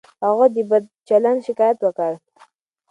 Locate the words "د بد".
0.55-0.83